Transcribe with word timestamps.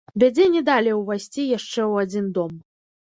Бядзе 0.21 0.45
не 0.53 0.61
далі 0.69 0.95
ўвайсці 1.01 1.45
яшчэ 1.57 1.73
ў 1.73 1.93
адзін 2.07 2.33
дом. 2.39 2.57